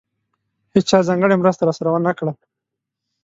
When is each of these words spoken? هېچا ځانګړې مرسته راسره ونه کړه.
هېچا 0.73 0.99
ځانګړې 1.07 1.35
مرسته 1.41 1.63
راسره 1.67 1.89
ونه 1.91 2.11
کړه. 2.17 2.31